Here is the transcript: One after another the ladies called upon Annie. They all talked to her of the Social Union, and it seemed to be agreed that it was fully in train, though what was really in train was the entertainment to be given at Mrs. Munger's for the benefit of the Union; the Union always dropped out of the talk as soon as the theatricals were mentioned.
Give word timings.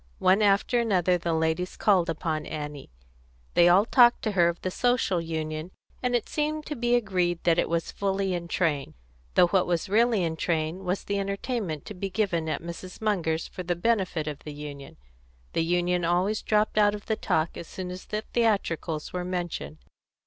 One 0.17 0.41
after 0.41 0.79
another 0.79 1.19
the 1.19 1.31
ladies 1.31 1.77
called 1.77 2.09
upon 2.09 2.47
Annie. 2.47 2.89
They 3.53 3.69
all 3.69 3.85
talked 3.85 4.23
to 4.23 4.31
her 4.31 4.49
of 4.49 4.59
the 4.61 4.71
Social 4.71 5.21
Union, 5.21 5.69
and 6.01 6.15
it 6.15 6.27
seemed 6.27 6.65
to 6.65 6.75
be 6.75 6.95
agreed 6.95 7.43
that 7.43 7.59
it 7.59 7.69
was 7.69 7.91
fully 7.91 8.33
in 8.33 8.47
train, 8.47 8.95
though 9.35 9.45
what 9.49 9.67
was 9.67 9.89
really 9.89 10.23
in 10.23 10.37
train 10.37 10.85
was 10.85 11.03
the 11.03 11.19
entertainment 11.19 11.85
to 11.85 11.93
be 11.93 12.09
given 12.09 12.49
at 12.49 12.63
Mrs. 12.63 12.99
Munger's 12.99 13.47
for 13.47 13.61
the 13.61 13.75
benefit 13.75 14.25
of 14.27 14.39
the 14.39 14.53
Union; 14.53 14.97
the 15.53 15.63
Union 15.63 16.03
always 16.03 16.41
dropped 16.41 16.79
out 16.79 16.95
of 16.95 17.05
the 17.05 17.15
talk 17.15 17.55
as 17.55 17.67
soon 17.67 17.91
as 17.91 18.05
the 18.05 18.23
theatricals 18.33 19.13
were 19.13 19.23
mentioned. 19.23 19.77